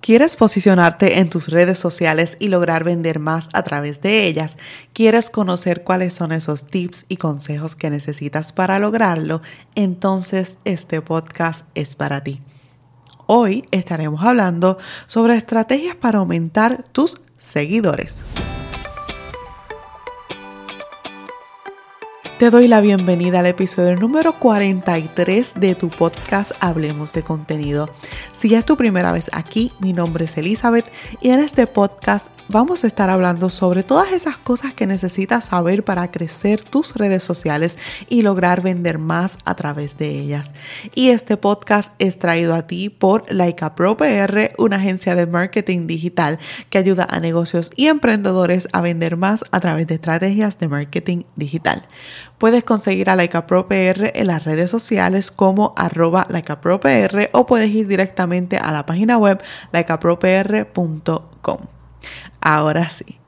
¿Quieres 0.00 0.36
posicionarte 0.36 1.18
en 1.18 1.28
tus 1.28 1.48
redes 1.48 1.78
sociales 1.78 2.36
y 2.40 2.48
lograr 2.48 2.84
vender 2.84 3.18
más 3.18 3.48
a 3.52 3.62
través 3.62 4.00
de 4.00 4.26
ellas? 4.26 4.56
¿Quieres 4.94 5.28
conocer 5.28 5.84
cuáles 5.84 6.14
son 6.14 6.32
esos 6.32 6.66
tips 6.66 7.04
y 7.08 7.18
consejos 7.18 7.76
que 7.76 7.90
necesitas 7.90 8.52
para 8.52 8.78
lograrlo? 8.78 9.42
Entonces 9.74 10.56
este 10.64 11.02
podcast 11.02 11.66
es 11.74 11.94
para 11.94 12.22
ti. 12.22 12.40
Hoy 13.26 13.64
estaremos 13.70 14.24
hablando 14.24 14.78
sobre 15.06 15.36
estrategias 15.36 15.94
para 15.96 16.18
aumentar 16.18 16.84
tus 16.92 17.20
seguidores. 17.36 18.16
Te 22.40 22.48
doy 22.48 22.68
la 22.68 22.80
bienvenida 22.80 23.40
al 23.40 23.44
episodio 23.44 23.94
número 23.96 24.38
43 24.38 25.52
de 25.56 25.74
tu 25.74 25.90
podcast 25.90 26.52
Hablemos 26.60 27.12
de 27.12 27.22
contenido. 27.22 27.90
Si 28.32 28.54
es 28.54 28.64
tu 28.64 28.78
primera 28.78 29.12
vez 29.12 29.28
aquí, 29.34 29.72
mi 29.78 29.92
nombre 29.92 30.24
es 30.24 30.38
Elizabeth 30.38 30.90
y 31.20 31.28
en 31.28 31.40
este 31.40 31.66
podcast 31.66 32.28
vamos 32.48 32.82
a 32.82 32.86
estar 32.86 33.10
hablando 33.10 33.50
sobre 33.50 33.82
todas 33.82 34.12
esas 34.12 34.38
cosas 34.38 34.72
que 34.72 34.86
necesitas 34.86 35.44
saber 35.44 35.84
para 35.84 36.10
crecer 36.10 36.64
tus 36.64 36.94
redes 36.94 37.22
sociales 37.22 37.76
y 38.08 38.22
lograr 38.22 38.62
vender 38.62 38.96
más 38.96 39.36
a 39.44 39.54
través 39.54 39.98
de 39.98 40.08
ellas. 40.08 40.50
Y 40.94 41.10
este 41.10 41.36
podcast 41.36 41.92
es 41.98 42.18
traído 42.18 42.54
a 42.54 42.66
ti 42.66 42.88
por 42.88 43.30
Laika 43.30 43.74
PR, 43.74 44.52
una 44.56 44.76
agencia 44.76 45.14
de 45.14 45.26
marketing 45.26 45.86
digital 45.86 46.38
que 46.70 46.78
ayuda 46.78 47.06
a 47.10 47.20
negocios 47.20 47.70
y 47.76 47.88
emprendedores 47.88 48.66
a 48.72 48.80
vender 48.80 49.18
más 49.18 49.44
a 49.50 49.60
través 49.60 49.86
de 49.88 49.96
estrategias 49.96 50.58
de 50.58 50.68
marketing 50.68 51.24
digital. 51.36 51.86
Puedes 52.40 52.64
conseguir 52.64 53.10
a 53.10 53.16
Laika 53.16 53.46
Pro 53.46 53.68
PR 53.68 54.12
en 54.14 54.26
las 54.28 54.44
redes 54.44 54.70
sociales 54.70 55.30
como 55.30 55.74
arroba 55.76 56.26
o 57.32 57.46
puedes 57.46 57.68
ir 57.68 57.86
directamente 57.86 58.56
a 58.56 58.72
la 58.72 58.86
página 58.86 59.18
web 59.18 59.42
laicapropr.com. 59.72 61.58
Ahora 62.40 62.88
sí. 62.88 63.18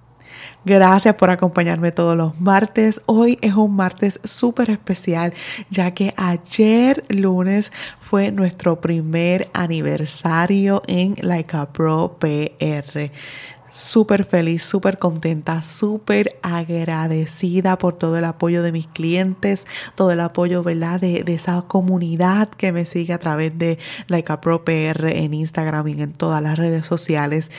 Gracias 0.65 1.17
por 1.17 1.29
acompañarme 1.29 1.93
todos 1.93 2.17
los 2.17 2.41
martes. 2.41 3.03
Hoy 3.05 3.37
es 3.43 3.53
un 3.53 3.77
martes 3.77 4.19
súper 4.25 4.71
especial 4.71 5.35
ya 5.69 5.91
que 5.91 6.15
ayer 6.17 7.05
lunes 7.11 7.71
fue 8.01 8.33
nuestro 8.33 8.81
primer 8.81 9.51
aniversario 9.53 10.83
en 10.87 11.17
Laika 11.21 11.71
Pro 11.71 12.17
PR 12.19 13.11
súper 13.75 14.25
feliz, 14.25 14.63
súper 14.63 14.99
contenta, 14.99 15.63
súper 15.63 16.39
agradecida 16.43 17.79
por 17.79 17.97
todo 17.97 18.17
el 18.19 18.25
apoyo 18.25 18.63
de 18.63 18.73
mis 18.73 18.87
clientes, 18.87 19.67
todo 19.95 20.11
el 20.11 20.21
apoyo, 20.21 20.63
¿verdad? 20.63 21.01
De, 21.01 21.25
de, 21.25 21.35
esa 21.35 21.63
comunidad 21.63 22.49
que 22.51 22.73
me 22.73 22.87
sigue 22.87 23.13
a 23.13 23.19
través 23.19 23.57
de 23.59 23.79
Like 24.09 24.33
a 24.33 24.41
Pro 24.41 24.65
PR 24.65 25.09
en 25.09 25.35
Instagram 25.35 25.89
y 25.89 26.03
en 26.03 26.13
todas 26.13 26.43
las 26.43 26.59
redes 26.59 26.87
sociales. 26.87 27.51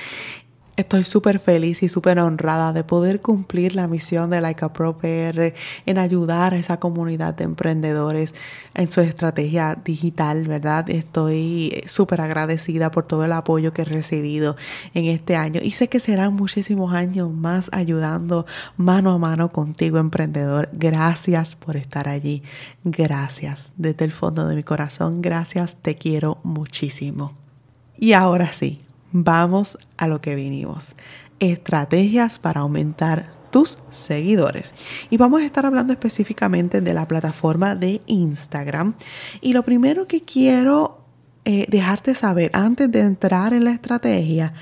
Estoy 0.76 1.04
súper 1.04 1.38
feliz 1.38 1.84
y 1.84 1.90
súper 1.90 2.18
honrada 2.18 2.74
de 2.74 2.84
poder 2.84 3.22
cumplir 3.22 3.76
la 3.76 3.88
misión 3.88 4.32
de 4.32 4.42
Like 4.42 4.66
a 4.66 4.74
Pro 4.74 4.98
PR 4.98 5.54
en 5.86 5.98
ayudar 6.00 6.56
a 6.56 6.58
esa 6.58 6.78
comunidad 6.80 7.36
de 7.36 7.44
emprendedores 7.44 8.34
en 8.74 8.92
su 8.92 9.02
estrategia 9.02 9.78
digital, 9.86 10.48
¿verdad? 10.48 10.90
Estoy 10.90 11.84
súper 11.86 12.22
agradecida 12.22 12.90
por 12.90 13.06
todo 13.06 13.24
el 13.24 13.34
apoyo 13.34 13.72
que 13.72 13.84
he 13.84 13.86
recibido 13.86 14.56
en 14.96 15.06
este 15.06 15.36
año 15.36 15.62
y 15.64 15.72
sé 15.72 15.90
que 15.90 16.00
serán 16.00 16.34
muchísimos 16.34 16.92
años 16.96 17.32
más 17.32 17.70
ayudando 17.72 18.48
mano 18.76 19.12
a 19.12 19.20
mano 19.20 19.50
contigo, 19.50 20.00
emprendedor. 20.00 20.70
Gracias 20.74 21.54
por 21.54 21.78
estar 21.78 22.10
allí. 22.10 22.42
Gracias 22.84 23.74
desde 23.78 24.06
el 24.06 24.12
fondo 24.12 24.48
de 24.48 24.56
mi 24.56 24.64
corazón. 24.64 25.22
Gracias, 25.22 25.76
te 25.76 25.94
quiero 25.94 26.40
muchísimo. 26.42 27.34
Y 27.96 28.14
ahora 28.14 28.52
sí 28.54 28.83
vamos 29.14 29.78
a 29.96 30.08
lo 30.08 30.20
que 30.20 30.36
vinimos. 30.36 30.94
Estrategias 31.40 32.40
para 32.40 32.62
aumentar 32.62 33.32
tus 33.52 33.78
seguidores. 33.92 34.74
Y 35.10 35.18
vamos 35.18 35.42
a 35.42 35.46
estar 35.46 35.66
hablando 35.66 35.94
específicamente 35.94 36.82
de 36.82 36.94
la 36.94 37.08
plataforma 37.08 37.76
de 37.76 38.02
Instagram. 38.08 38.96
Y 39.40 39.54
lo 39.54 39.64
primero 39.64 40.08
que 40.08 40.24
quiero 40.24 41.06
eh, 41.46 41.68
dejarte 41.70 42.16
saber 42.16 42.50
antes 42.54 42.92
de 42.92 43.02
entrar 43.02 43.54
en 43.54 43.64
la 43.64 43.72
estrategia 43.72 44.54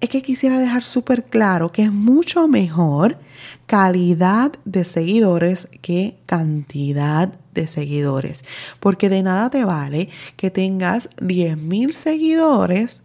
es 0.00 0.10
que 0.10 0.20
quisiera 0.20 0.58
dejar 0.58 0.82
súper 0.82 1.24
claro 1.24 1.70
que 1.70 1.84
es 1.84 1.92
mucho 1.92 2.48
mejor 2.48 3.18
calidad 3.66 4.52
de 4.64 4.84
seguidores 4.84 5.68
que 5.80 6.18
cantidad 6.26 7.32
de 7.54 7.68
seguidores. 7.68 8.44
Porque 8.80 9.08
de 9.08 9.22
nada 9.22 9.48
te 9.48 9.64
vale 9.64 10.08
que 10.36 10.50
tengas 10.50 11.08
10.000 11.18 11.92
seguidores 11.92 13.03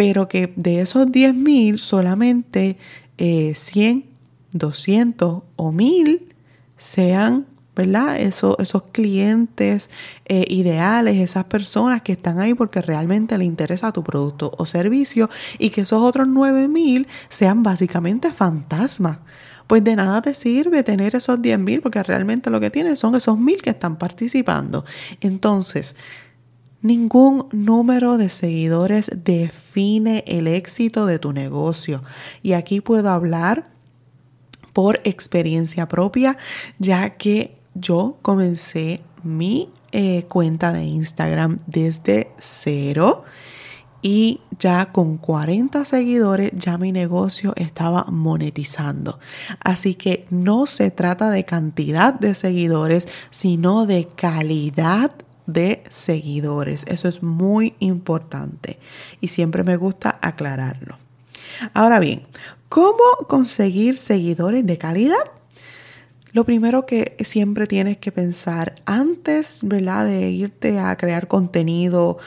pero 0.00 0.28
que 0.28 0.50
de 0.56 0.80
esos 0.80 1.08
10.000 1.08 1.76
solamente 1.76 2.78
100, 3.18 4.06
200 4.50 5.42
o 5.56 5.72
1000 5.72 6.34
sean, 6.78 7.44
¿verdad? 7.76 8.18
esos 8.18 8.82
clientes 8.92 9.90
eh, 10.24 10.46
ideales, 10.48 11.18
esas 11.18 11.44
personas 11.44 12.00
que 12.00 12.12
están 12.12 12.40
ahí 12.40 12.54
porque 12.54 12.80
realmente 12.80 13.36
le 13.36 13.44
interesa 13.44 13.92
tu 13.92 14.02
producto 14.02 14.50
o 14.56 14.64
servicio 14.64 15.28
y 15.58 15.68
que 15.68 15.82
esos 15.82 16.00
otros 16.00 16.26
9000 16.26 17.06
sean 17.28 17.62
básicamente 17.62 18.32
fantasmas. 18.32 19.18
Pues 19.66 19.84
de 19.84 19.96
nada 19.96 20.22
te 20.22 20.32
sirve 20.32 20.82
tener 20.82 21.14
esos 21.14 21.40
10.000 21.40 21.82
porque 21.82 22.02
realmente 22.02 22.48
lo 22.48 22.58
que 22.58 22.70
tienes 22.70 22.98
son 22.98 23.16
esos 23.16 23.38
1000 23.38 23.60
que 23.60 23.70
están 23.70 23.96
participando. 23.96 24.86
Entonces, 25.20 25.94
Ningún 26.82 27.46
número 27.52 28.16
de 28.16 28.30
seguidores 28.30 29.10
define 29.14 30.24
el 30.26 30.46
éxito 30.46 31.04
de 31.04 31.18
tu 31.18 31.32
negocio. 31.32 32.02
Y 32.42 32.52
aquí 32.52 32.80
puedo 32.80 33.10
hablar 33.10 33.68
por 34.72 35.00
experiencia 35.04 35.88
propia, 35.88 36.38
ya 36.78 37.10
que 37.10 37.58
yo 37.74 38.16
comencé 38.22 39.02
mi 39.22 39.68
eh, 39.92 40.24
cuenta 40.28 40.72
de 40.72 40.84
Instagram 40.84 41.58
desde 41.66 42.30
cero 42.38 43.24
y 44.02 44.40
ya 44.58 44.92
con 44.92 45.18
40 45.18 45.84
seguidores 45.84 46.52
ya 46.54 46.78
mi 46.78 46.92
negocio 46.92 47.52
estaba 47.56 48.04
monetizando. 48.08 49.18
Así 49.62 49.94
que 49.94 50.26
no 50.30 50.66
se 50.66 50.90
trata 50.90 51.30
de 51.30 51.44
cantidad 51.44 52.14
de 52.14 52.34
seguidores, 52.34 53.08
sino 53.30 53.86
de 53.86 54.08
calidad 54.08 55.12
de 55.52 55.82
seguidores. 55.88 56.84
Eso 56.86 57.08
es 57.08 57.22
muy 57.22 57.74
importante 57.78 58.78
y 59.20 59.28
siempre 59.28 59.64
me 59.64 59.76
gusta 59.76 60.18
aclararlo. 60.22 60.96
Ahora 61.74 61.98
bien, 61.98 62.22
¿cómo 62.68 63.04
conseguir 63.28 63.98
seguidores 63.98 64.66
de 64.66 64.78
calidad? 64.78 65.24
Lo 66.32 66.44
primero 66.44 66.86
que 66.86 67.16
siempre 67.24 67.66
tienes 67.66 67.98
que 67.98 68.12
pensar 68.12 68.76
antes 68.84 69.60
de 69.62 70.30
irte 70.30 70.78
a 70.78 70.96
crear 70.96 71.26
contenido 71.26 72.18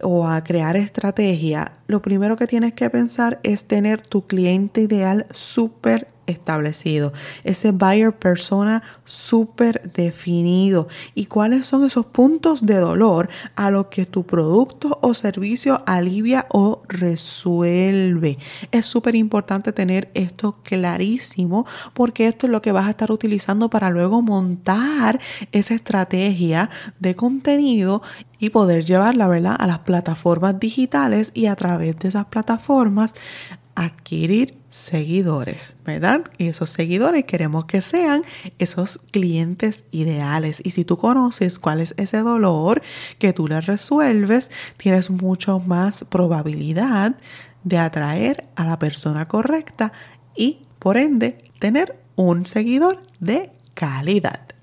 o 0.00 0.26
a 0.26 0.42
crear 0.42 0.76
estrategia, 0.76 1.72
lo 1.86 2.00
primero 2.00 2.36
que 2.36 2.46
tienes 2.46 2.72
que 2.72 2.88
pensar 2.88 3.38
es 3.42 3.64
tener 3.64 4.00
tu 4.00 4.26
cliente 4.26 4.80
ideal 4.80 5.26
súper 5.32 6.08
establecido, 6.30 7.12
ese 7.44 7.72
buyer 7.72 8.12
persona 8.12 8.82
súper 9.04 9.92
definido 9.92 10.88
y 11.14 11.26
cuáles 11.26 11.66
son 11.66 11.84
esos 11.84 12.06
puntos 12.06 12.64
de 12.64 12.76
dolor 12.76 13.28
a 13.56 13.70
los 13.70 13.86
que 13.86 14.06
tu 14.06 14.24
producto 14.24 14.98
o 15.02 15.14
servicio 15.14 15.82
alivia 15.86 16.46
o 16.50 16.82
resuelve. 16.88 18.38
Es 18.70 18.86
súper 18.86 19.14
importante 19.14 19.72
tener 19.72 20.10
esto 20.14 20.58
clarísimo 20.62 21.66
porque 21.94 22.26
esto 22.26 22.46
es 22.46 22.52
lo 22.52 22.62
que 22.62 22.72
vas 22.72 22.86
a 22.86 22.90
estar 22.90 23.12
utilizando 23.12 23.68
para 23.70 23.90
luego 23.90 24.22
montar 24.22 25.20
esa 25.52 25.74
estrategia 25.74 26.70
de 26.98 27.16
contenido 27.16 28.02
y 28.38 28.50
poder 28.50 28.84
llevarla 28.84 29.28
¿verdad? 29.28 29.56
a 29.58 29.66
las 29.66 29.80
plataformas 29.80 30.58
digitales 30.58 31.30
y 31.34 31.46
a 31.46 31.56
través 31.56 31.98
de 31.98 32.08
esas 32.08 32.26
plataformas 32.26 33.14
adquirir 33.74 34.59
seguidores, 34.70 35.76
¿verdad? 35.84 36.22
Y 36.38 36.48
esos 36.48 36.70
seguidores 36.70 37.24
queremos 37.24 37.66
que 37.66 37.80
sean 37.80 38.22
esos 38.58 38.98
clientes 39.10 39.84
ideales. 39.90 40.62
Y 40.64 40.70
si 40.70 40.84
tú 40.84 40.96
conoces 40.96 41.58
cuál 41.58 41.80
es 41.80 41.94
ese 41.96 42.18
dolor 42.18 42.80
que 43.18 43.32
tú 43.32 43.48
le 43.48 43.60
resuelves, 43.60 44.50
tienes 44.76 45.10
mucho 45.10 45.58
más 45.60 46.04
probabilidad 46.04 47.16
de 47.64 47.78
atraer 47.78 48.46
a 48.56 48.64
la 48.64 48.78
persona 48.78 49.28
correcta 49.28 49.92
y 50.34 50.60
por 50.78 50.96
ende 50.96 51.44
tener 51.58 52.00
un 52.16 52.46
seguidor 52.46 53.02
de 53.18 53.50
calidad. 53.74 54.59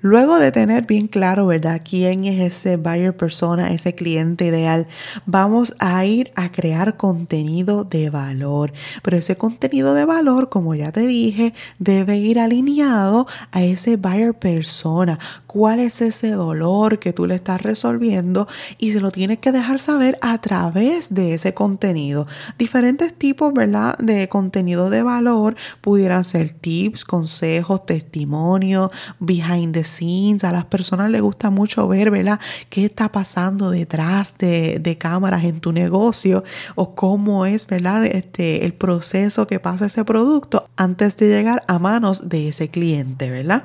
Luego 0.00 0.38
de 0.38 0.52
tener 0.52 0.86
bien 0.86 1.08
claro, 1.08 1.46
¿verdad?, 1.46 1.82
quién 1.84 2.24
es 2.24 2.40
ese 2.40 2.76
buyer 2.76 3.16
persona, 3.16 3.72
ese 3.72 3.96
cliente 3.96 4.46
ideal, 4.46 4.86
vamos 5.26 5.74
a 5.80 6.04
ir 6.04 6.30
a 6.36 6.52
crear 6.52 6.96
contenido 6.96 7.82
de 7.82 8.08
valor. 8.08 8.72
Pero 9.02 9.16
ese 9.16 9.36
contenido 9.36 9.94
de 9.94 10.04
valor, 10.04 10.50
como 10.50 10.76
ya 10.76 10.92
te 10.92 11.00
dije, 11.00 11.52
debe 11.80 12.16
ir 12.16 12.38
alineado 12.38 13.26
a 13.50 13.64
ese 13.64 13.96
buyer 13.96 14.34
persona. 14.34 15.18
Cuál 15.48 15.80
es 15.80 16.02
ese 16.02 16.30
dolor 16.30 16.98
que 16.98 17.14
tú 17.14 17.26
le 17.26 17.34
estás 17.34 17.62
resolviendo 17.62 18.46
y 18.76 18.92
se 18.92 19.00
lo 19.00 19.10
tienes 19.10 19.38
que 19.38 19.50
dejar 19.50 19.80
saber 19.80 20.18
a 20.20 20.38
través 20.40 21.12
de 21.12 21.34
ese 21.34 21.54
contenido. 21.54 22.28
Diferentes 22.58 23.14
tipos, 23.14 23.52
¿verdad? 23.54 23.96
De 23.98 24.28
contenido 24.28 24.90
de 24.90 25.02
valor 25.02 25.56
pudieran 25.80 26.22
ser 26.22 26.50
tips, 26.50 27.04
consejos, 27.04 27.86
testimonios, 27.86 28.90
behind 29.18 29.72
the 29.72 29.84
scenes. 29.84 30.44
A 30.44 30.52
las 30.52 30.66
personas 30.66 31.10
les 31.10 31.22
gusta 31.22 31.48
mucho 31.48 31.88
ver, 31.88 32.10
¿verdad? 32.10 32.38
¿Qué 32.68 32.84
está 32.84 33.10
pasando 33.10 33.70
detrás 33.70 34.34
de, 34.38 34.96
cámaras 34.98 35.44
en 35.44 35.60
tu 35.60 35.72
negocio 35.72 36.44
o 36.74 36.94
cómo 36.94 37.46
es, 37.46 37.66
¿verdad? 37.66 38.04
Este, 38.04 38.66
el 38.66 38.74
proceso 38.74 39.46
que 39.46 39.60
pasa 39.60 39.86
ese 39.86 40.04
producto 40.04 40.68
antes 40.76 41.16
de 41.16 41.28
llegar 41.28 41.62
a 41.68 41.78
manos 41.78 42.28
de 42.28 42.48
ese 42.48 42.68
cliente, 42.68 43.30
¿verdad? 43.30 43.64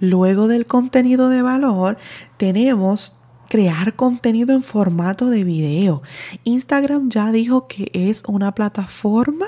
Luego 0.00 0.48
del 0.48 0.66
contenido 0.66 1.28
de 1.28 1.42
valor, 1.42 1.96
tenemos 2.36 3.14
crear 3.48 3.94
contenido 3.94 4.54
en 4.54 4.62
formato 4.62 5.30
de 5.30 5.44
video. 5.44 6.02
Instagram 6.44 7.08
ya 7.10 7.30
dijo 7.30 7.66
que 7.66 7.90
es 7.92 8.24
una 8.26 8.52
plataforma 8.52 9.46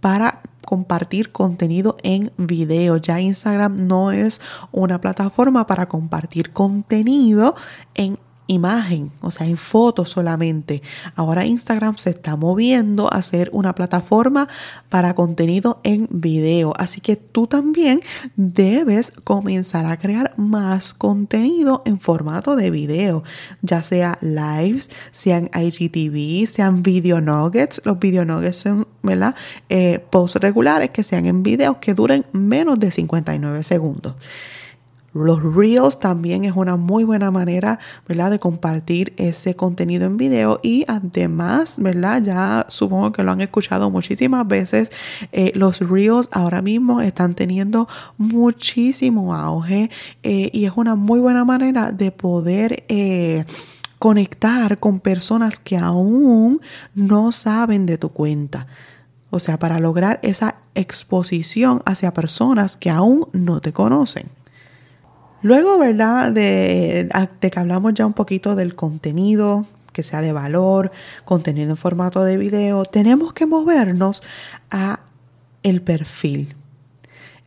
para 0.00 0.42
compartir 0.64 1.32
contenido 1.32 1.96
en 2.02 2.32
video. 2.36 2.96
Ya 2.96 3.20
Instagram 3.20 3.86
no 3.86 4.12
es 4.12 4.40
una 4.70 5.00
plataforma 5.00 5.66
para 5.66 5.86
compartir 5.86 6.52
contenido 6.52 7.54
en 7.94 8.18
imagen, 8.52 9.10
o 9.20 9.30
sea, 9.30 9.46
en 9.46 9.56
fotos 9.56 10.10
solamente. 10.10 10.82
Ahora 11.16 11.44
Instagram 11.46 11.96
se 11.98 12.10
está 12.10 12.36
moviendo 12.36 13.12
a 13.12 13.22
ser 13.22 13.50
una 13.52 13.74
plataforma 13.74 14.48
para 14.88 15.14
contenido 15.14 15.80
en 15.82 16.08
video. 16.10 16.72
Así 16.76 17.00
que 17.00 17.16
tú 17.16 17.46
también 17.46 18.00
debes 18.36 19.12
comenzar 19.24 19.86
a 19.86 19.96
crear 19.96 20.32
más 20.36 20.94
contenido 20.94 21.82
en 21.84 21.98
formato 21.98 22.56
de 22.56 22.70
video, 22.70 23.24
ya 23.62 23.82
sea 23.82 24.18
lives, 24.20 24.90
sean 25.10 25.50
IGTV, 25.54 26.46
sean 26.46 26.82
video 26.82 27.20
nuggets. 27.20 27.80
Los 27.84 27.98
video 27.98 28.24
nuggets 28.24 28.58
son, 28.58 28.86
¿verdad? 29.02 29.34
Eh, 29.68 30.04
posts 30.10 30.40
regulares 30.40 30.90
que 30.90 31.02
sean 31.02 31.26
en 31.26 31.42
videos 31.42 31.78
que 31.78 31.94
duren 31.94 32.26
menos 32.32 32.78
de 32.78 32.90
59 32.90 33.62
segundos. 33.62 34.14
Los 35.14 35.42
Reels 35.42 36.00
también 36.00 36.44
es 36.44 36.54
una 36.56 36.76
muy 36.76 37.04
buena 37.04 37.30
manera, 37.30 37.78
¿verdad?, 38.08 38.30
de 38.30 38.38
compartir 38.38 39.12
ese 39.16 39.54
contenido 39.56 40.06
en 40.06 40.16
video 40.16 40.60
y 40.62 40.84
además, 40.88 41.76
¿verdad? 41.78 42.22
Ya 42.22 42.66
supongo 42.68 43.12
que 43.12 43.22
lo 43.22 43.32
han 43.32 43.40
escuchado 43.40 43.90
muchísimas 43.90 44.46
veces. 44.48 44.90
Eh, 45.32 45.52
los 45.54 45.80
Reels 45.80 46.28
ahora 46.32 46.62
mismo 46.62 47.00
están 47.00 47.34
teniendo 47.34 47.88
muchísimo 48.16 49.34
auge 49.34 49.90
eh, 50.22 50.50
y 50.52 50.64
es 50.64 50.72
una 50.76 50.94
muy 50.94 51.20
buena 51.20 51.44
manera 51.44 51.92
de 51.92 52.10
poder... 52.10 52.84
Eh, 52.88 53.44
conectar 53.98 54.80
con 54.80 54.98
personas 54.98 55.60
que 55.60 55.76
aún 55.76 56.60
no 56.92 57.30
saben 57.30 57.86
de 57.86 57.98
tu 57.98 58.08
cuenta. 58.08 58.66
O 59.30 59.38
sea, 59.38 59.60
para 59.60 59.78
lograr 59.78 60.18
esa 60.24 60.56
exposición 60.74 61.82
hacia 61.86 62.12
personas 62.12 62.76
que 62.76 62.90
aún 62.90 63.28
no 63.32 63.60
te 63.60 63.72
conocen. 63.72 64.41
Luego, 65.42 65.78
¿verdad? 65.78 66.30
De, 66.30 67.08
que 67.40 67.58
hablamos 67.58 67.94
ya 67.94 68.06
un 68.06 68.12
poquito 68.12 68.54
del 68.54 68.74
contenido, 68.74 69.66
que 69.92 70.02
sea 70.02 70.22
de 70.22 70.32
valor, 70.32 70.92
contenido 71.24 71.70
en 71.70 71.76
formato 71.76 72.24
de 72.24 72.36
video, 72.36 72.84
tenemos 72.84 73.32
que 73.32 73.46
movernos 73.46 74.22
a 74.70 75.00
el 75.62 75.82
perfil. 75.82 76.54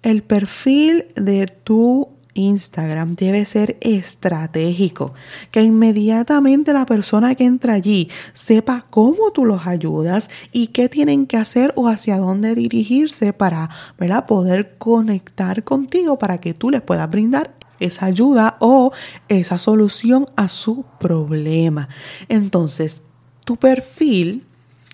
El 0.04 0.24
perfil 0.24 1.06
de 1.16 1.48
tu 1.48 2.10
Instagram 2.36 3.16
debe 3.16 3.46
ser 3.46 3.78
estratégico, 3.80 5.14
que 5.52 5.64
inmediatamente 5.64 6.74
la 6.74 6.86
persona 6.86 7.34
que 7.34 7.46
entra 7.46 7.74
allí 7.74 8.10
sepa 8.34 8.86
cómo 8.90 9.32
tú 9.32 9.46
los 9.46 9.66
ayudas 9.66 10.30
y 10.52 10.68
qué 10.68 10.90
tienen 10.90 11.28
que 11.28 11.38
hacer 11.38 11.72
o 11.78 11.88
hacia 11.88 12.18
dónde 12.18 12.54
dirigirse 12.54 13.32
para 13.32 13.70
¿verdad? 13.98 14.26
poder 14.26 14.76
conectar 14.78 15.64
contigo 15.64 16.20
para 16.20 16.40
que 16.40 16.54
tú 16.54 16.70
les 16.70 16.82
puedas 16.82 17.10
brindar 17.10 17.54
esa 17.80 18.06
ayuda 18.06 18.58
o 18.60 18.92
esa 19.28 19.58
solución 19.58 20.26
a 20.36 20.50
su 20.50 20.86
problema. 21.00 21.90
Entonces, 22.30 23.02
tu 23.44 23.58
perfil, 23.58 24.46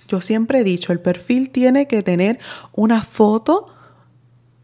yo 0.08 0.22
siempre 0.22 0.60
he 0.60 0.64
dicho, 0.64 0.92
el 0.92 1.00
perfil 1.00 1.50
tiene 1.50 1.88
que 1.88 2.04
tener 2.04 2.40
una 2.74 3.02
foto 3.04 3.68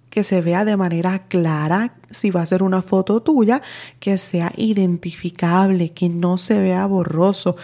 que 0.10 0.24
se 0.24 0.42
vea 0.42 0.66
de 0.66 0.78
manera 0.78 1.28
clara, 1.28 1.94
si 2.10 2.30
va 2.30 2.42
a 2.42 2.46
ser 2.46 2.64
una 2.64 2.82
foto 2.82 3.22
tuya, 3.22 3.62
que 4.00 4.18
sea 4.18 4.54
identificable, 4.56 5.92
que 5.92 6.10
no 6.10 6.38
se 6.38 6.60
vea 6.60 6.86
borroso, 6.86 7.56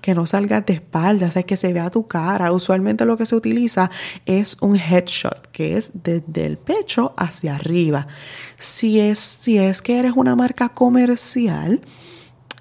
que 0.00 0.14
no 0.14 0.26
salga 0.26 0.60
de 0.60 0.72
espaldas, 0.74 1.34
sea, 1.34 1.42
que 1.42 1.56
se 1.56 1.72
vea 1.72 1.90
tu 1.90 2.06
cara. 2.06 2.52
Usualmente 2.52 3.04
lo 3.04 3.16
que 3.16 3.26
se 3.26 3.36
utiliza 3.36 3.90
es 4.26 4.56
un 4.60 4.76
headshot, 4.76 5.48
que 5.50 5.76
es 5.76 5.90
desde 5.94 6.46
el 6.46 6.58
pecho 6.58 7.14
hacia 7.16 7.54
arriba. 7.54 8.06
Si 8.58 9.00
es, 9.00 9.18
si 9.18 9.58
es 9.58 9.82
que 9.82 9.98
eres 9.98 10.12
una 10.16 10.36
marca 10.36 10.68
comercial, 10.70 11.80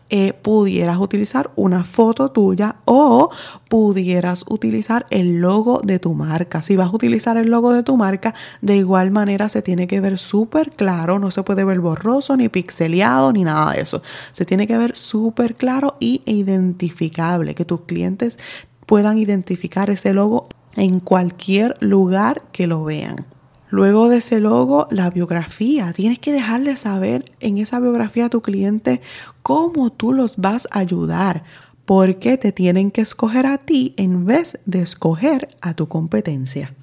eh, 0.10 0.34
pudieras 0.34 1.00
utilizar 1.00 1.50
una 1.56 1.84
foto 1.84 2.30
tuya 2.30 2.76
o 2.86 3.32
pudieras 3.70 4.46
utilizar 4.48 5.08
el 5.10 5.42
logo 5.42 5.82
de 5.84 5.98
tu 5.98 6.14
marca. 6.14 6.62
Si 6.62 6.76
vas 6.76 6.90
a 6.90 6.96
utilizar 6.96 7.38
el 7.38 7.50
logo 7.50 7.74
de 7.74 7.82
tu 7.82 7.98
marca, 7.98 8.36
de 8.62 8.78
igual 8.78 9.10
manera 9.10 9.50
se 9.50 9.64
tiene 9.64 9.88
que 9.88 10.02
ver 10.02 10.20
súper 10.20 10.72
claro, 10.72 11.18
no 11.18 11.32
se 11.32 11.42
puede 11.42 11.64
ver 11.64 11.80
borroso 11.80 12.38
ni 12.38 12.50
pixeleado 12.50 13.34
ni 13.34 13.44
nada 13.44 13.74
de 13.74 13.82
eso. 13.82 14.04
Se 14.32 14.46
tiene 14.46 14.68
que 14.68 14.78
ver 14.78 14.96
súper 14.96 15.56
claro 15.56 15.96
y 16.00 16.22
identificable, 16.26 17.56
que 17.56 17.66
tus 17.66 17.82
clientes 17.82 18.38
puedan 18.86 19.18
identificar 19.18 19.90
ese 19.90 20.14
logo 20.14 20.48
en 20.76 21.00
cualquier 21.00 21.76
lugar 21.80 22.44
que 22.52 22.68
lo 22.68 22.84
vean. 22.84 23.26
Luego 23.70 24.10
de 24.10 24.18
ese 24.18 24.40
logo, 24.40 24.88
la 24.92 25.10
biografía. 25.10 25.92
Tienes 25.94 26.20
que 26.20 26.32
dejarle 26.32 26.76
saber 26.78 27.26
en 27.40 27.58
esa 27.58 27.80
biografía 27.80 28.26
a 28.26 28.30
tu 28.30 28.42
cliente 28.42 29.02
cómo 29.42 29.92
tú 29.92 30.14
los 30.14 30.38
vas 30.38 30.68
a 30.72 30.80
ayudar, 30.80 31.44
por 31.86 32.18
qué 32.18 32.38
te 32.38 32.52
tienen 32.52 32.92
que 32.92 33.02
escoger 33.02 33.46
a 33.46 33.60
ti 33.60 33.94
en 33.98 34.26
vez 34.26 34.60
de 34.66 34.82
escoger 34.82 35.50
a 35.62 35.74
tu 35.74 35.88
competencia. 35.88 36.74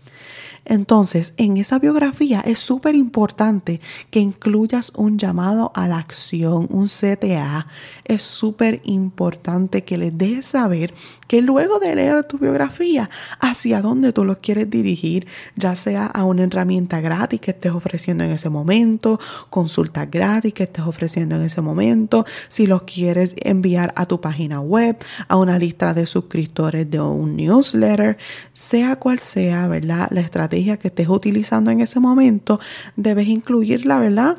Entonces, 0.64 1.35
en 1.38 1.56
esa 1.56 1.79
biografía 1.79 2.41
es 2.41 2.59
súper 2.59 2.94
importante 2.94 3.81
que 4.11 4.20
incluyas 4.20 4.93
un 4.94 5.19
llamado 5.19 5.73
a 5.75 5.88
la 5.88 5.99
acción, 5.99 6.69
un 6.70 6.87
CTA. 6.87 7.67
Es 8.05 8.23
súper 8.23 8.81
importante 8.85 9.82
que 9.82 9.99
les 9.99 10.17
dejes 10.17 10.47
saber 10.47 10.94
que 11.26 11.43
luego 11.43 11.79
de 11.79 11.94
leer 11.94 12.25
tu 12.25 12.38
biografía, 12.38 13.11
hacia 13.41 13.81
dónde 13.81 14.12
tú 14.12 14.25
los 14.25 14.38
quieres 14.38 14.71
dirigir, 14.71 15.26
ya 15.57 15.75
sea 15.75 16.07
a 16.07 16.25
una 16.25 16.45
herramienta 16.45 17.00
gratis 17.00 17.40
que 17.40 17.50
estés 17.50 17.73
ofreciendo 17.73 18.23
en 18.23 18.31
ese 18.31 18.49
momento, 18.49 19.19
consultas 19.50 20.11
gratis 20.11 20.54
que 20.54 20.64
estés 20.64 20.85
ofreciendo 20.85 21.37
en 21.37 21.42
ese 21.42 21.61
momento, 21.61 22.25
si 22.49 22.66
los 22.66 22.83
quieres 22.83 23.35
enviar 23.38 23.92
a 23.97 24.07
tu 24.07 24.21
página 24.21 24.61
web, 24.61 24.97
a 25.26 25.37
una 25.37 25.59
lista 25.59 25.95
de 25.95 26.07
suscriptores 26.07 26.88
de 26.90 27.00
un 27.00 27.37
newsletter, 27.37 28.16
sea 28.52 28.97
cual 28.97 29.19
sea, 29.19 29.66
¿verdad? 29.66 30.09
La 30.11 30.21
estrategia 30.21 30.51
que 30.52 30.88
estés 30.88 31.09
utilizando 31.09 31.71
en 31.71 31.80
ese 31.80 32.00
momento, 32.00 32.61
debes 32.97 33.28
incluirla, 33.28 33.99
¿verdad? 33.99 34.38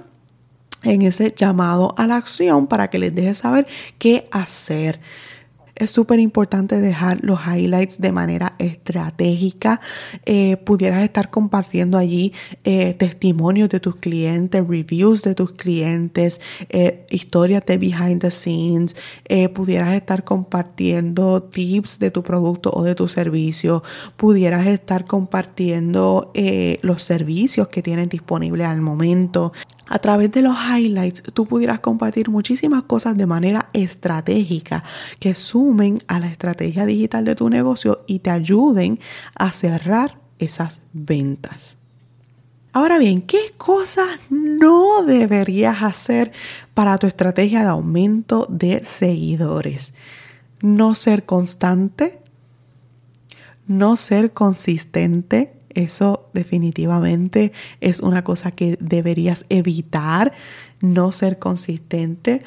En 0.83 1.01
ese 1.01 1.33
llamado 1.35 1.95
a 1.97 2.07
la 2.07 2.17
acción 2.17 2.67
para 2.67 2.89
que 2.89 2.99
les 2.99 3.15
dejes 3.15 3.39
saber 3.39 3.67
qué 3.97 4.27
hacer. 4.31 4.99
Es 5.75 5.89
súper 5.89 6.19
importante 6.19 6.79
dejar 6.79 7.19
los 7.23 7.39
highlights 7.47 7.99
de 7.99 8.11
manera 8.11 8.53
estratégica. 8.59 9.81
Eh, 10.23 10.57
pudieras 10.57 11.03
estar 11.03 11.31
compartiendo 11.31 11.97
allí 11.97 12.31
eh, 12.63 12.93
testimonios 12.93 13.69
de 13.69 13.79
tus 13.79 13.95
clientes, 13.95 14.67
reviews 14.67 15.23
de 15.23 15.33
tus 15.33 15.53
clientes, 15.53 16.41
eh, 16.69 17.07
historias 17.09 17.65
de 17.65 17.77
behind 17.77 18.21
the 18.21 18.29
scenes. 18.29 18.95
pudieras 19.55 19.93
estar 19.95 20.23
compartiendo 20.23 21.41
tips 21.41 21.97
de 21.97 22.11
tu 22.11 22.21
producto 22.21 22.71
o 22.71 22.83
de 22.83 22.93
tu 22.93 23.07
servicio. 23.07 23.83
Pudieras 24.15 24.67
estar 24.67 25.05
compartiendo 25.05 26.31
los 26.81 27.03
servicios 27.03 27.67
que 27.69 27.81
tienes 27.81 28.09
disponibles 28.09 28.67
al 28.67 28.81
momento 28.81 29.53
a 29.93 29.99
través 29.99 30.31
de 30.31 30.41
los 30.41 30.57
highlights 30.57 31.21
tú 31.33 31.45
pudieras 31.45 31.79
compartir 31.79 32.27
muchísimas 32.27 32.81
cosas 32.81 33.15
de 33.15 33.27
manera 33.27 33.69
estratégica 33.73 34.83
que 35.19 35.35
sumen 35.35 36.01
a 36.07 36.19
la 36.19 36.29
estrategia 36.29 36.87
digital 36.87 37.25
de 37.25 37.35
tu 37.35 37.47
negocio 37.47 38.03
y 38.07 38.17
te 38.17 38.31
ayuden 38.31 38.99
a 39.35 39.51
cerrar 39.51 40.17
esas 40.39 40.81
ventas. 40.93 41.77
Ahora 42.71 42.97
bien, 42.97 43.21
¿qué 43.21 43.51
cosas 43.55 44.07
no 44.31 45.03
deberías 45.03 45.83
hacer 45.83 46.31
para 46.73 46.97
tu 46.97 47.05
estrategia 47.05 47.61
de 47.61 47.69
aumento 47.69 48.47
de 48.49 48.83
seguidores? 48.83 49.93
No 50.59 50.95
ser 50.95 51.23
constante, 51.23 52.19
no 53.67 53.95
ser 53.95 54.33
consistente 54.33 55.53
Eso 55.75 56.29
definitivamente 56.33 57.51
es 57.81 57.99
una 57.99 58.23
cosa 58.23 58.51
que 58.51 58.77
deberías 58.79 59.45
evitar, 59.49 60.33
no 60.81 61.11
ser 61.11 61.39
consistente. 61.39 62.43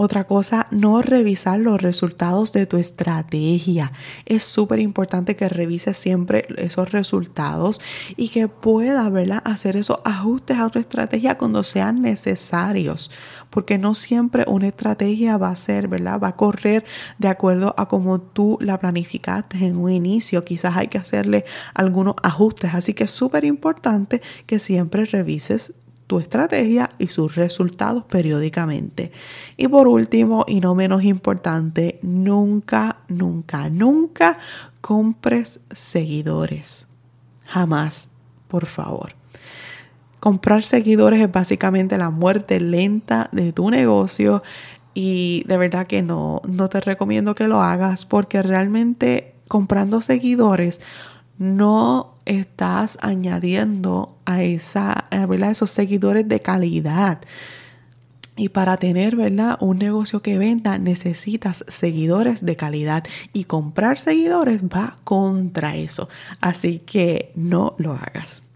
Otra 0.00 0.28
cosa, 0.28 0.68
no 0.70 1.02
revisar 1.02 1.58
los 1.58 1.82
resultados 1.82 2.52
de 2.52 2.66
tu 2.66 2.76
estrategia. 2.76 3.90
Es 4.26 4.44
súper 4.44 4.78
importante 4.78 5.34
que 5.34 5.48
revises 5.48 5.96
siempre 5.96 6.46
esos 6.56 6.92
resultados 6.92 7.80
y 8.16 8.28
que 8.28 8.46
puedas 8.46 9.10
¿verdad? 9.10 9.42
hacer 9.44 9.76
esos 9.76 9.98
ajustes 10.04 10.56
a 10.56 10.68
tu 10.68 10.78
estrategia 10.78 11.36
cuando 11.36 11.64
sean 11.64 12.00
necesarios. 12.00 13.10
Porque 13.50 13.76
no 13.76 13.92
siempre 13.92 14.44
una 14.46 14.68
estrategia 14.68 15.36
va 15.36 15.50
a 15.50 15.56
ser, 15.56 15.88
¿verdad? 15.88 16.20
Va 16.22 16.28
a 16.28 16.36
correr 16.36 16.84
de 17.18 17.26
acuerdo 17.26 17.74
a 17.76 17.88
como 17.88 18.20
tú 18.20 18.56
la 18.60 18.78
planificaste 18.78 19.66
en 19.66 19.78
un 19.78 19.90
inicio. 19.90 20.44
Quizás 20.44 20.76
hay 20.76 20.86
que 20.86 20.98
hacerle 20.98 21.44
algunos 21.74 22.14
ajustes. 22.22 22.72
Así 22.72 22.94
que 22.94 23.02
es 23.02 23.10
súper 23.10 23.44
importante 23.44 24.22
que 24.46 24.60
siempre 24.60 25.06
revises 25.06 25.74
tu 26.08 26.18
estrategia 26.18 26.90
y 26.98 27.08
sus 27.08 27.36
resultados 27.36 28.02
periódicamente. 28.04 29.12
Y 29.56 29.68
por 29.68 29.86
último, 29.86 30.44
y 30.48 30.58
no 30.60 30.74
menos 30.74 31.04
importante, 31.04 32.00
nunca, 32.02 32.96
nunca, 33.08 33.68
nunca 33.68 34.38
compres 34.80 35.60
seguidores. 35.70 36.88
Jamás, 37.44 38.08
por 38.48 38.66
favor. 38.66 39.14
Comprar 40.18 40.64
seguidores 40.64 41.20
es 41.20 41.30
básicamente 41.30 41.98
la 41.98 42.10
muerte 42.10 42.58
lenta 42.58 43.28
de 43.30 43.52
tu 43.52 43.70
negocio 43.70 44.42
y 44.94 45.44
de 45.46 45.58
verdad 45.58 45.86
que 45.86 46.02
no, 46.02 46.40
no 46.48 46.68
te 46.68 46.80
recomiendo 46.80 47.34
que 47.34 47.48
lo 47.48 47.60
hagas 47.60 48.06
porque 48.06 48.42
realmente 48.42 49.34
comprando 49.46 50.00
seguidores 50.00 50.80
no 51.38 52.14
estás 52.26 52.98
añadiendo 53.00 54.16
a, 54.24 54.42
esa, 54.42 55.06
¿verdad? 55.10 55.50
esos 55.50 55.70
seguidores 55.70 56.28
de 56.28 56.40
calidad. 56.40 57.20
Y 58.36 58.50
para 58.50 58.76
tener 58.76 59.16
¿verdad? 59.16 59.56
un 59.60 59.78
negocio 59.78 60.22
que 60.22 60.38
venda 60.38 60.78
necesitas 60.78 61.64
seguidores 61.66 62.44
de 62.44 62.54
calidad 62.54 63.04
y 63.32 63.44
comprar 63.44 63.98
seguidores 63.98 64.62
va 64.62 64.98
contra 65.02 65.76
eso. 65.76 66.08
Así 66.40 66.78
que 66.78 67.32
no 67.34 67.74
lo 67.78 67.94
hagas. 67.94 68.47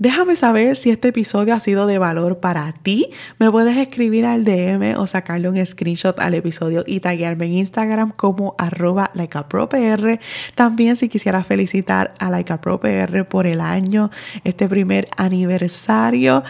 Déjame 0.00 0.34
saber 0.34 0.78
si 0.78 0.88
este 0.88 1.08
episodio 1.08 1.52
ha 1.52 1.60
sido 1.60 1.86
de 1.86 1.98
valor 1.98 2.38
para 2.38 2.72
ti. 2.72 3.10
Me 3.38 3.50
puedes 3.50 3.76
escribir 3.76 4.24
al 4.24 4.46
DM 4.46 4.96
o 4.96 5.06
sacarle 5.06 5.50
un 5.50 5.66
screenshot 5.66 6.18
al 6.18 6.32
episodio 6.32 6.84
y 6.86 7.00
taguearme 7.00 7.44
en 7.44 7.52
Instagram 7.52 8.12
como 8.16 8.54
arroba 8.56 9.10
likeapropr. 9.12 10.18
También 10.54 10.96
si 10.96 11.10
quisieras 11.10 11.46
felicitar 11.46 12.14
a 12.18 12.30
likeapropr 12.30 13.26
por 13.26 13.46
el 13.46 13.60
año, 13.60 14.10
este 14.42 14.68
primer 14.68 15.06
aniversario. 15.18 16.44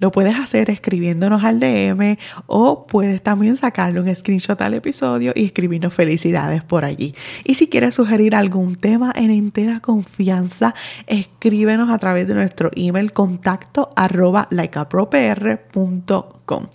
Lo 0.00 0.10
puedes 0.10 0.36
hacer 0.36 0.70
escribiéndonos 0.70 1.44
al 1.44 1.60
DM 1.60 2.16
o 2.46 2.86
puedes 2.86 3.22
también 3.22 3.56
sacarle 3.56 4.00
un 4.00 4.14
screenshot 4.14 4.60
al 4.62 4.74
episodio 4.74 5.32
y 5.34 5.44
escribirnos 5.44 5.92
felicidades 5.92 6.64
por 6.64 6.86
allí. 6.86 7.14
Y 7.44 7.54
si 7.54 7.68
quieres 7.68 7.94
sugerir 7.94 8.34
algún 8.34 8.76
tema 8.76 9.12
en 9.14 9.30
entera 9.30 9.80
confianza, 9.80 10.74
escríbenos 11.06 11.90
a 11.90 11.98
través 11.98 12.26
de 12.26 12.34
nuestro 12.34 12.70
email 12.74 13.12
contacto 13.12 13.90
arroba 13.94 14.48
likeapropr.com. 14.50 16.66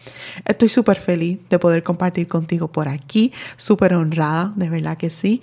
Estoy 0.46 0.70
súper 0.70 1.00
feliz 1.00 1.40
de 1.50 1.60
poder 1.60 1.84
compartir 1.84 2.28
contigo 2.28 2.72
por 2.72 2.88
aquí, 2.88 3.34
súper 3.58 3.96
honrada, 3.96 4.54
de 4.56 4.70
verdad 4.70 4.98
que 4.98 5.10
sí. 5.10 5.42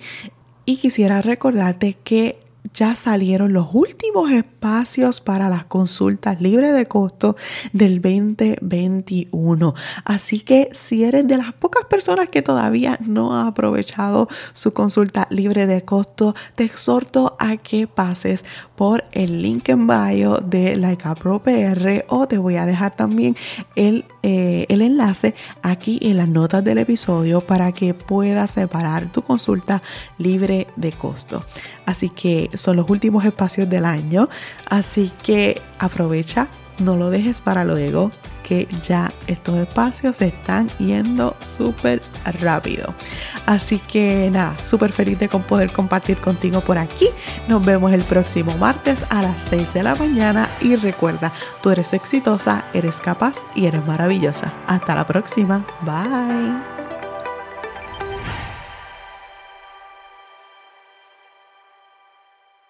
Y 0.65 0.77
quisiera 0.77 1.21
recordarte 1.21 1.97
que 2.03 2.39
ya 2.73 2.95
salieron 2.95 3.53
los 3.53 3.67
últimos 3.73 4.31
espacios 4.31 5.19
para 5.19 5.49
las 5.49 5.65
consultas 5.65 6.41
libres 6.41 6.73
de 6.73 6.85
costo 6.85 7.35
del 7.73 8.01
2021. 8.01 9.73
Así 10.05 10.39
que 10.39 10.69
si 10.71 11.03
eres 11.03 11.27
de 11.27 11.37
las 11.37 11.53
pocas 11.53 11.85
personas 11.85 12.29
que 12.29 12.41
todavía 12.41 12.97
no 13.01 13.35
ha 13.35 13.47
aprovechado 13.47 14.29
su 14.53 14.73
consulta 14.73 15.27
libre 15.29 15.67
de 15.67 15.83
costo, 15.83 16.35
te 16.55 16.63
exhorto 16.63 17.32
a 17.43 17.57
que 17.57 17.87
pases 17.87 18.45
por 18.75 19.03
el 19.11 19.41
link 19.41 19.67
en 19.69 19.85
bio 19.85 20.37
de 20.37 20.77
Like 20.77 21.07
a 21.07 21.13
Pro 21.13 21.39
PR 21.39 22.05
o 22.07 22.27
te 22.27 22.37
voy 22.37 22.55
a 22.55 22.65
dejar 22.65 22.95
también 22.95 23.35
el, 23.75 24.05
eh, 24.23 24.65
el 24.69 24.81
enlace 24.81 25.35
aquí 25.61 25.99
en 26.01 26.17
las 26.17 26.29
notas 26.29 26.63
del 26.63 26.77
episodio 26.77 27.41
para 27.41 27.73
que 27.73 27.93
puedas 27.93 28.51
separar 28.51 29.11
tu 29.11 29.21
consulta 29.21 29.81
libre 30.17 30.67
de 30.77 30.93
costo. 30.93 31.43
Así 31.85 32.09
que 32.09 32.49
son 32.53 32.77
los 32.77 32.89
últimos 32.89 33.25
espacios 33.25 33.69
del 33.69 33.83
año, 33.83 34.29
así 34.69 35.11
que 35.21 35.61
aprovecha, 35.79 36.47
no 36.79 36.95
lo 36.95 37.09
dejes 37.09 37.41
para 37.41 37.65
luego 37.65 38.11
ya 38.87 39.11
estos 39.27 39.55
espacios 39.57 40.17
se 40.17 40.27
están 40.27 40.69
yendo 40.79 41.35
súper 41.41 42.01
rápido. 42.41 42.93
Así 43.45 43.79
que 43.79 44.29
nada, 44.31 44.55
súper 44.63 44.91
feliz 44.91 45.19
de 45.19 45.27
poder 45.27 45.71
compartir 45.71 46.17
contigo 46.17 46.61
por 46.61 46.77
aquí. 46.77 47.09
Nos 47.47 47.63
vemos 47.63 47.91
el 47.91 48.03
próximo 48.03 48.55
martes 48.57 49.03
a 49.09 49.21
las 49.21 49.41
6 49.49 49.73
de 49.73 49.83
la 49.83 49.95
mañana 49.95 50.49
y 50.61 50.75
recuerda, 50.75 51.31
tú 51.61 51.69
eres 51.69 51.93
exitosa, 51.93 52.65
eres 52.73 52.97
capaz 52.97 53.37
y 53.55 53.65
eres 53.65 53.85
maravillosa. 53.85 54.53
Hasta 54.67 54.95
la 54.95 55.05
próxima. 55.05 55.65
Bye. 55.81 56.72